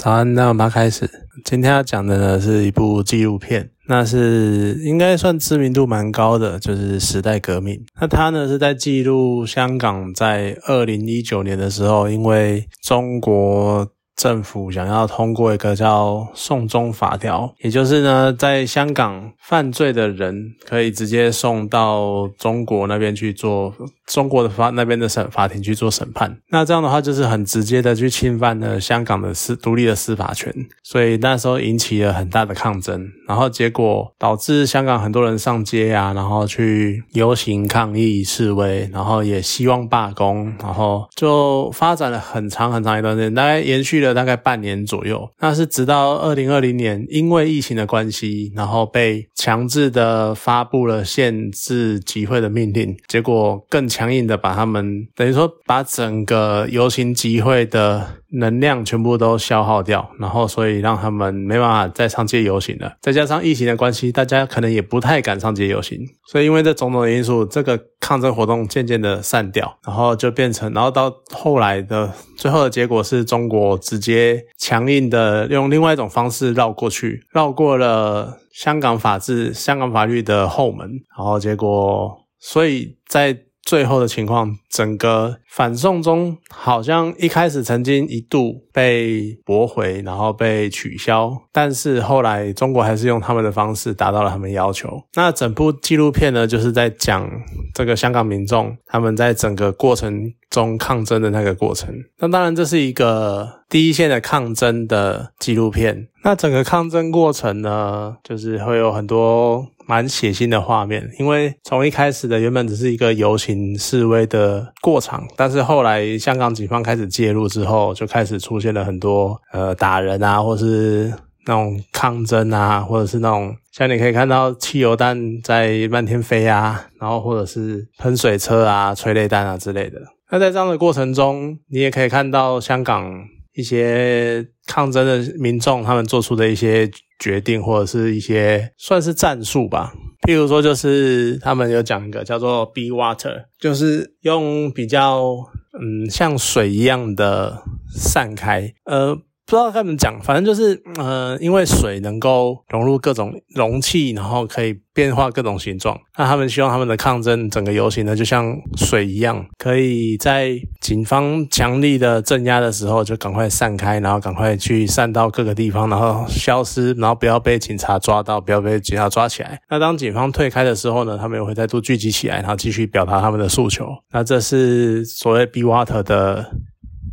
[0.00, 1.06] 早安，那我们开始。
[1.44, 7.74] 今天要讲的呢是一部纪录片，那是应该算知名度蛮高的，就是《时代革命》。
[8.00, 13.86] 那它呢是在记录香港在二零一九年的时候，因为中国。
[14.20, 23.72] 政府想要通过一个叫“送中法条”，也就是呢，在香港犯罪的人可以直接送到中国那边去做
[24.06, 26.36] 中国的法那边的审法庭去做审判。
[26.50, 44.09] 那这样的话，就是很直接的去侵犯了香港的司独立的司法权，所以那时候引起了很大的抗争，然后结果导致香港很多人上街啊，然后去游行抗议示威，然后也希望罢工，然后就发展了很长很长一段时间，大概延续了。
[44.14, 58.20] 大概半年左右，那是直到二零二零年，因为疫情的关系，然后被强制的发布了限制集会的命令，结果更强硬的把他们等于说把整个游行集会的。
[58.32, 62.92] 能量全部都消耗掉，然后所以让他们没办法再上街游行了。
[63.00, 65.98] 再加上疫情的关系，大家可能也不太敢上街游行。
[66.28, 83.38] 所以因为这种种因素，这个抗争活动渐渐的散掉，然后就变成，然后到后来的最后的结果是中国直接强硬的用另外一种方式绕过去，绕过了香港法治、香港法律的后门，然后结果，所以在。
[83.70, 95.00] 最后的情况，整个反送中好像一开始曾经一度被驳回，然后被取消，但是后来中国还是用他们的方式达到了他们要求。
[95.14, 97.30] 那整部纪录片呢，就是在讲
[97.72, 101.94] 这个香港民众他们在整个过程中抗争的那个过程。
[102.18, 106.08] 那当然，这是一个第一线的抗争的纪录片。
[106.24, 109.68] 那整个抗争过程呢，就是会有很多。
[109.90, 121.12] 蛮血腥的画面，因为从一开始的原本只是一个游行示威的过场，但是后来香港警方开始介入之后，就开始出现了很多呃打人啊，或是
[121.44, 129.98] 那种抗争啊，或者是那种像你可以看到汽油弹在漫天飞啊，然后或者是喷水车啊、催泪弹啊之类的。
[130.30, 133.24] 那在这样的过程中，你也可以看到香港
[133.54, 136.88] 一些抗争的民众他们做出的一些。
[137.20, 139.92] 决定或者是一些算是战术吧，
[140.26, 145.36] 譬如说就是他们有讲一个叫做 “be water”，就是用比较
[145.78, 147.62] 嗯像水一样的
[147.94, 149.16] 散开，呃。
[149.50, 155.98] 不知道该怎么讲，反正就是，呃，因为水能够融入各种容器，然后可以变化各种形状。
[156.16, 169.60] 那他们希望他们的抗争整个游行呢，就像水一样，可以在警方强力的镇压的时候，就赶快散开，然后赶快去散到各个地方，然后消失，然后不要被警察抓到，不要被警察抓起来。
[169.68, 173.88] 那当警方退开的时候呢，他们又会再度聚集起来，然后继续表达他们的诉求。
[174.12, 176.52] 那这是所谓 “Be Water” 的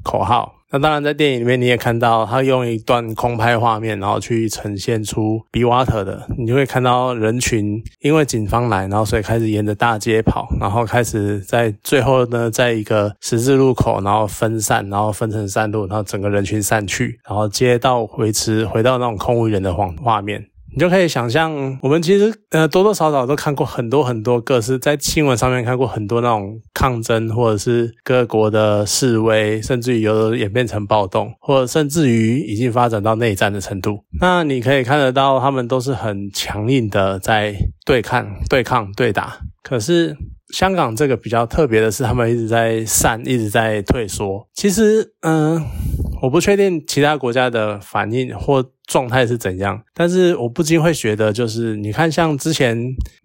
[0.04, 0.57] 口号。
[0.70, 20.46] 那当然，在电影里面你也看到，他用一段空拍画面，然后去呈现出 Be Water 的，你就会看到人群因为警方来，然后所以开始沿着大街跑，然后开始在最后呢，在一个十字路口，然后分散，然后分成三路，然后整个人群散去，然后街道维持回到那种空无人的画画面。
[20.78, 34.04] 你就可以想象，我们其实呃多多少少都看过很多很多个是在新闻上面看过很多那种抗争，或者是各国的示威，甚至于有的演变成暴动，或者甚至于已经发展到内战的程度。
[34.22, 39.40] 那你可以看得到，他们都是很强硬的在对抗、对抗、对打。
[39.64, 40.16] 可是
[40.54, 44.48] 香港这个比较特别的是，他们一直在散，一直在退缩。
[44.54, 45.60] 其实，嗯。
[46.22, 52.78] 我不确定其他国家的反应或状态是怎样，但是我不禁会觉得，就是你看，像之前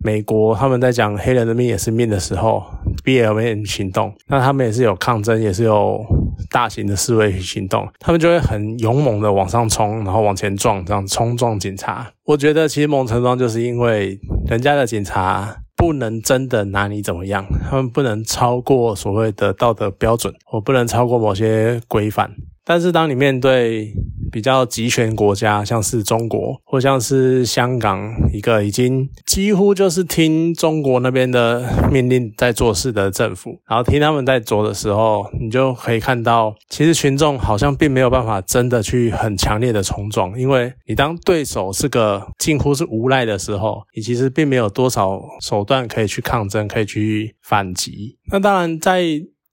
[0.05, 2.65] 美国他们在讲黑人的命也是命的时候
[3.05, 6.05] ，BLM 行动，那他们也是有抗争，也是有
[6.51, 12.11] 大型的示威行动，他们就会很勇猛的往上冲，然后往前撞，这样冲撞警察。
[12.25, 22.31] 我觉得其实某种程度上就是因为人家的警察不能真的拿你怎么样，他们不能超过所谓的道德标准，我不能超过某些规范。
[22.65, 23.93] 但是，当你面对
[24.33, 31.63] 比较集权国家，像是中国或像是香港，一个已经几乎就是听中国那边的
[31.93, 48.17] 命令在做事的政府，然后听他们在做的时候，你就可以看到，其实群众好像并没有办法真的去很强烈的冲撞，因为你当对手是个近乎是无赖的时候，你其实并没有多少手段可以去抗争，可以去反击。
[48.31, 49.03] 那当然，在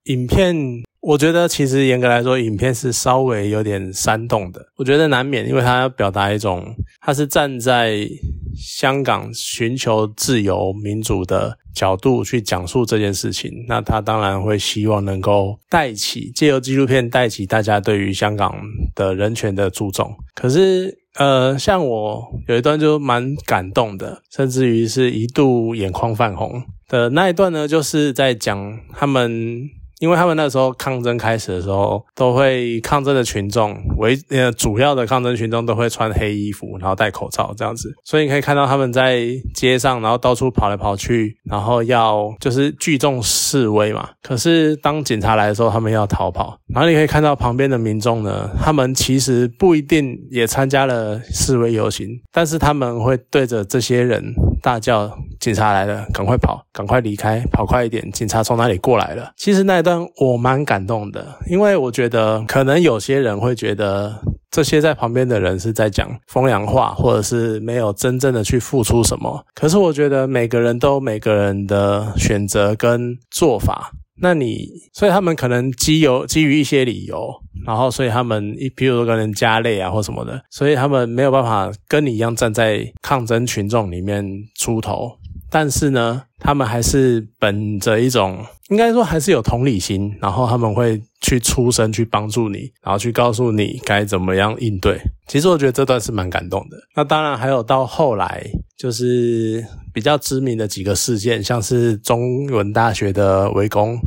[0.05, 0.83] 影片。
[1.01, 4.65] 我觉得其实严格来说，影片是稍微有点煽动的。
[4.75, 8.05] 我觉得难免，因为他要表达一种，他是站在
[8.53, 18.53] 香港寻求自由民主的角度去讲述这件事情，那他当然会希望能够带起借由纪录片带起大家对于香港
[18.93, 20.13] 的人权的注重。
[20.35, 29.69] 可是，呃，像我有一段就蛮感动的，甚至于是一度眼眶泛红的那一段呢，就是在讲他们。
[29.99, 44.09] 因为他们那时候抗争开始的时候，都会抗争的群众为呃主要的抗争群众都会穿黑衣服，然后戴口罩这样子，所以你可以看到他们在街上，然后到处跑来跑去，然后要就是聚众示威嘛。
[44.23, 46.57] 可是当警察来的时候，他们要逃跑。
[46.73, 58.09] 然后你可以看到旁边的民众呢，他们其实不一定也参加了示威游行，但是他们会对着这些人大叫：“警察来了，赶快跑，赶快离开，跑快一点！
[58.11, 59.99] 警察从哪里过来了？”其实那一段。
[60.19, 64.21] 我蛮感动的，因为我觉得可能有些人会觉得
[64.51, 69.45] 这些在旁边的人是在讲风凉话，或者是没有真正的去付出什么。
[69.53, 73.91] 可是我觉得每个人都每个人的选择跟做法，
[74.21, 77.29] 那你所以他们可能基有基于一些理由，
[77.65, 84.25] 然后所以他们一比如说跟人加累啊或什么的，所以他们没有办法跟你一样站在抗争群众里面
[84.59, 85.18] 出头。
[85.51, 94.99] 但是呢，他们还是本着一种，应该说还是有同理心，然后他们会去出声去帮助你，然后去告诉你该怎么样应对。
[95.27, 96.77] 其实我觉得这段是蛮感动的。
[96.95, 98.45] 那当然还有到后来，
[98.77, 103.97] 就是比较知名的几个事件，像是中文大学的围攻，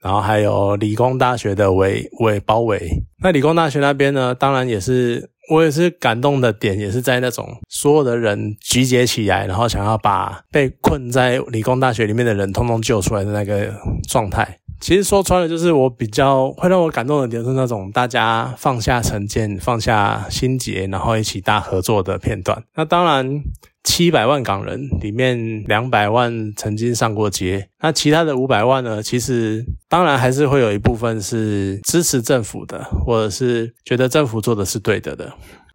[0.00, 2.88] 然后还有理工大学的围围包围。
[3.22, 5.30] 那理工大学那边呢，当然也是。
[5.50, 13.74] 我也是感动的点，也是在那种所有的人集结起来，然后想要把被困在理工大学里面的人通通救出来的那个
[14.08, 14.58] 状态。
[14.80, 22.62] 其实说穿了，就是我比较会让我感动的点是那种大家放下成见、放下心结，然后一起大合作的片段。
[22.74, 23.42] 那当然。
[23.84, 29.02] 七百万港人里面，两百万曾经上过街，那其他的五百万呢？
[29.02, 35.32] 其实当然还是会有一部分是支持政府的，或者是觉得政府做的是对的的，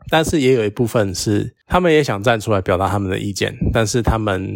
[0.09, 4.49] 但是也有一部分是他们也想站出来表达他们的意见，但是他们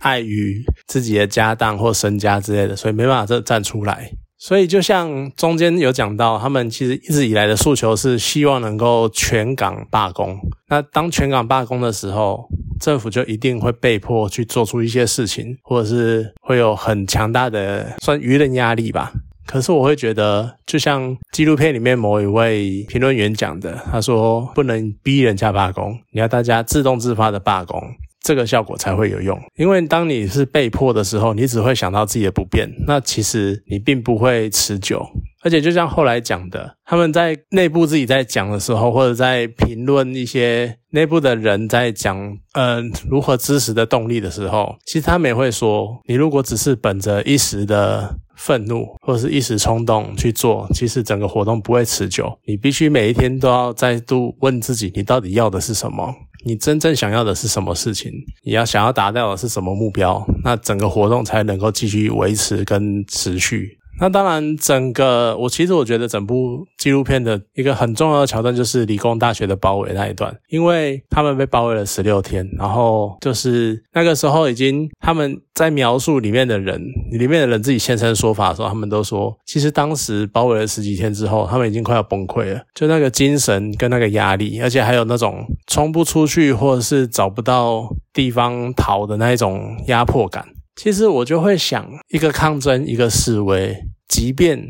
[0.00, 4.12] 碍于自己的家当或身家之类的，所以没办法这站出来。
[4.44, 10.36] 所以，就像中间有讲到，他们其实一直以来的诉求是希望能够全港罢工。
[10.68, 12.48] 那当全港罢工的时候，
[12.80, 19.12] 政府就一定会被迫去做出一些事情，或者是会有很强大的算舆论压力吧。
[19.46, 27.80] 可是我会觉得，就像纪录片里面某一位评论员讲的，他说不能逼人家罢工，你要大家自动自发的罢工。
[28.22, 35.04] 这个效果才会有用，因为当你是被迫的时候，你只会想到自己的不便，那其实你并不会持久。
[35.44, 42.16] 而且就像后来讲的，他们在内部自己在讲的时候，或者在评论一些内部的人在讲，
[42.52, 42.80] 呃，
[43.10, 52.38] 如何支持的动力的时候，其实他们也会说，你如果只是本着一时的愤怒或者是一时冲动去做，其实整个活动不会持久。
[52.46, 56.14] 你必须每一天都要再度问自己，你到底要的是什么？
[56.44, 58.10] 你真正想要的是什么事情？
[58.44, 60.24] 你要想要达到的是什么目标？
[60.44, 63.78] 那整个活动才能够继续维持跟持续。
[64.00, 90.44] 那当然，整个我其实我觉得整部纪录片的一个很重要的桥段就是理工大学的包围那一段，因为他们被包围了十六天，然后就是那个时候已经他们在描述里面的人，里面的人自己现身说法的时候，他们都说，其实当时包围了十几天之后，他们已经快要崩溃了，就那个精神跟那个压力，而且还有那种冲不出去或者是找不到地方逃的那一种压迫感。
[90.76, 93.76] 其实我就会想，一个抗争，一个示威。
[94.08, 94.60] 即便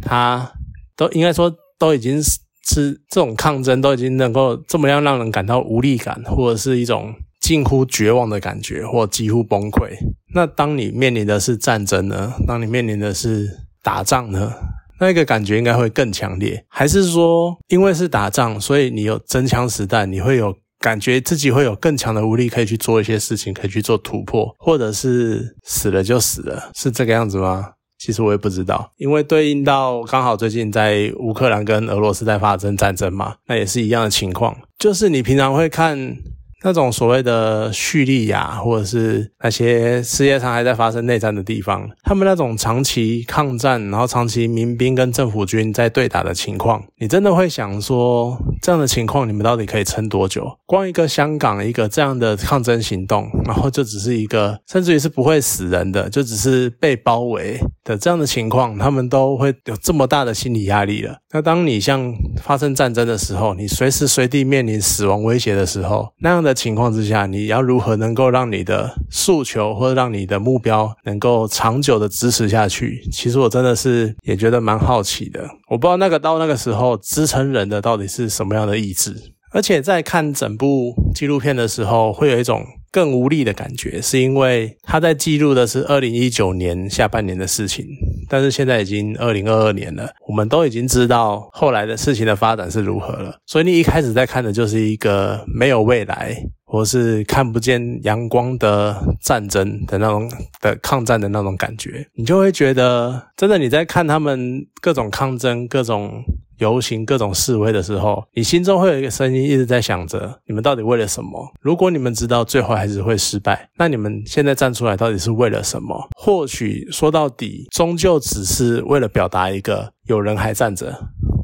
[0.00, 0.52] 他
[0.96, 9.90] 都应该说都已经是是这种抗争都已经能够这么样让人感到无力感，或者是一种近乎绝望的感觉，或几乎崩溃。
[10.34, 12.34] 那当你面临的是战争呢？
[12.46, 13.48] 当你面临的是
[13.82, 14.52] 打仗呢？
[15.00, 27.72] 那个感觉应该会更强烈，还是说因为是打仗，所以你有真枪实弹，你会有感觉自己会有更强的无力，可以去做一些事情，可以去做突破，或者是死了就死了，是这个样子吗？
[27.98, 36.16] 其实我也不知道，因为对应到刚好最近在乌克兰跟俄罗斯在发生战争嘛，那也是一样的情况，就是你平常会看。
[36.62, 50.50] 那种所谓的叙利亚，或者是那些世界上还在发生内战的地方，他们那种长期抗战，然后长期民兵跟政府军在对打的情况，你真的会想说，这样的情况你们到底可以撑多久？
[50.66, 61.18] 光一个香港一个这样的抗争行动，然后就只是一个，甚至于是不会死人的，就只是被包围的这样的情况，他们都会有这么大的心理压力了。
[61.32, 62.12] 那当你像
[62.42, 66.47] 发生战争的时候，你随时随地面临死亡威胁的时候，那样的。
[66.48, 73.06] 的情况之下，你要如何能够让你的诉求或者让你的目标能够长久的支持下去？
[73.12, 75.46] 其实我真的是也觉得蛮好奇的。
[75.68, 79.14] 我不知道那个到那个时候支撑人的到底是什么样的意志。
[79.50, 87.86] 而且在看整部纪录片的时候，会有一种更无力的感觉，是因为他在记录的是二零一九年下半年的事情，
[88.28, 93.36] 但是现在已经二零二二年了，我们都已经知道后来的事情的发展是如何了。
[93.46, 100.30] 所以你一开始在看的就是一个没有未来，或是看不见阳光的战争的那种
[100.60, 106.22] 的抗战的那种感觉，你就会觉得，真的你在看他们各种抗争，各种。
[106.58, 111.52] 游行各种示威的时候，你心中会有一个声音一直在想着：你们到底为了什么？
[111.60, 116.08] 如果你们知道最后还是会失败，那你们现在站出来到底是为了什么？
[116.16, 120.92] 或许说到底，终究只是为了表达一个：有人还站着，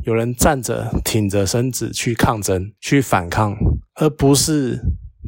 [0.04, 3.56] 有人站着挺着身子去抗争、去反抗，
[3.94, 4.80] 而不是。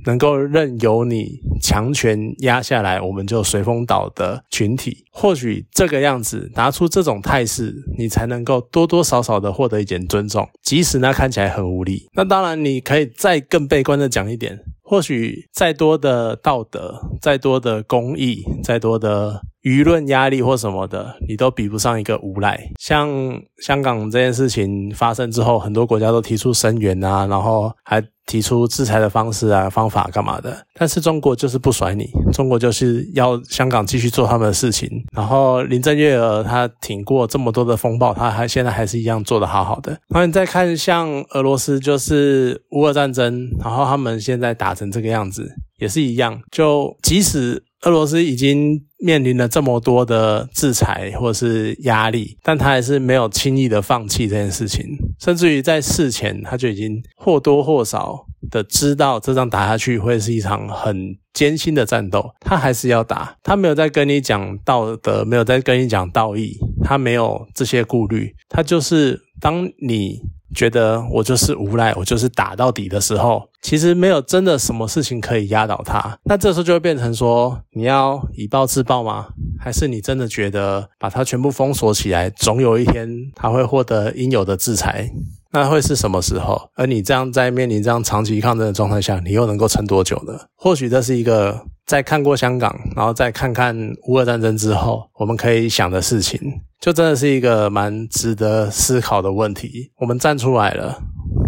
[0.06, 12.08] 能够任由你强权压下来，我们就随风倒的群体，或许这个样子拿出这种态势，你才能够多多少少的获得一点尊重，即使那看起来很无力。
[12.14, 22.70] 那当然，你可以再更悲观的讲一点，或许再多的道德、再多的公义、再多的舆论压力或什么的，你都比不上一个无赖。
[22.78, 23.11] 像
[23.64, 28.00] 香港这件事情发生之后，很多国家都提出声援啊，然后还。
[28.26, 30.52] 提出制裁的方式啊、方法干嘛的？
[30.75, 34.90] 但是中国就是不甩你，中国就是要香港继续做他们的事情。
[35.12, 39.92] 然后林郑月娥她挺过这么多的风暴，她还现在还是一样做得好好的。
[40.08, 46.37] 然后你再看像俄罗斯，就是乌俄战争，然后他们现在打成这个样子，也是一样。
[46.50, 54.85] 就即使俄罗斯已经面临了这么多的制裁或是压力，但他还是没有轻易的放弃这件事情，
[55.21, 63.37] 甚至于在事前他就已经或多或少的知道这仗打下去会是一场很艰辛的战斗，他还是要打。
[63.42, 70.21] 他没有在跟你讲道德，没有在跟你讲道义，他没有这些顾虑，他就是当你。
[70.56, 76.18] 觉得我就是无赖，我就是打到底的时候，其实没有真的什么事情可以压倒他。
[76.25, 79.26] 那这时候就会变成说，你要以暴制暴吗？
[79.60, 85.10] 还是你真的觉得把他全部封锁起来，总有一天他会获得应有的制裁？
[85.52, 86.70] 那会是什么时候？
[86.75, 90.32] 而你这样在面临这样长期抗争的状态下，你又能够撑多久呢？
[90.56, 93.76] 或许这是一个在看过香港，然后再看看
[94.09, 96.40] 乌俄战争之后，我们可以想的事情。
[96.81, 99.93] 就真的是一个蛮值得思考的问题。
[99.99, 101.00] 我们站出来了，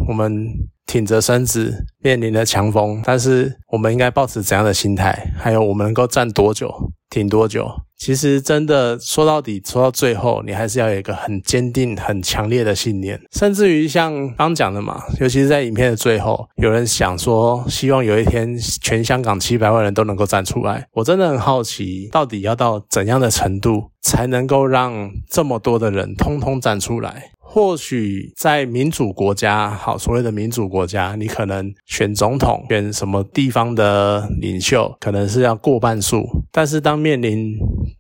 [0.08, 0.46] 我们
[0.86, 5.32] 挺着身子面临了强风，但是我们应该保持怎样的心态？
[5.36, 6.72] 还有我们能够站多久，
[7.10, 7.68] 挺多久？
[7.98, 13.20] 其实真的说到底，说到最后，你还是要有一个很坚定、很强烈的信念。
[13.32, 20.86] 甚至于像刚讲的嘛，尤其是在影片的最后，有人想说，希望有一天全香港七百万人都能够站出来。
[20.92, 27.30] 我真的很好奇，到底要到怎样的程度，才能够让这么多的人通通站出来？
[27.40, 36.26] 或许在民主国家，好所谓的民主国家，你可能选总统、选什么地方的领袖，可能是要过半数。
[36.52, 37.54] 但是当面临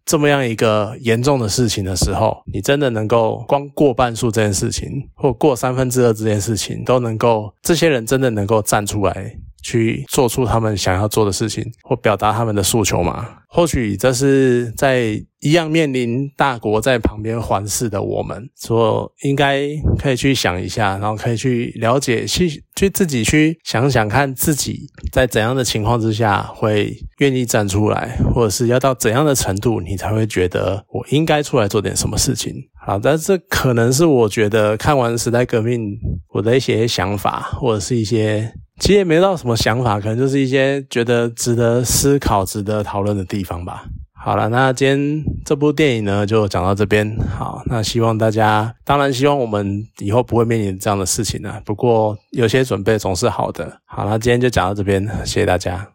[0.04, 9.34] 这么样一个严重的事情的时候，你真的能够光过半数这件事情，或过三分之二这件事情，都能够这些人真的能够站出来？
[9.68, 13.28] 去做出他们想要做的事情，或表达他们的诉求吗？
[13.50, 32.52] 或许这是在一样面临大国在旁边环视的我们，所应该可以去想一下，然后可以去了解，去去自己去想想看，自己在怎样的情况之下会愿意站出来，或者是要到怎样的程度，你才会觉得我应该出来做点什么事情。
[32.86, 35.96] 好，但这可能是我觉得看完时代革命
[36.34, 38.52] 我的一些想法，或者是一些。
[38.78, 43.84] 其实也没到什么想法，可能就是一些觉得值得思考、值得讨论的地方吧。
[44.20, 47.16] 好了，那今天这部电影呢，就讲到这边。
[47.36, 51.60] 好，那希望大家，当然希望我们以后不会面临这样的事情呢。
[51.64, 53.80] 不过有些准备总是好的。
[53.86, 55.86] 好，那今天就讲到这边，谢谢大家。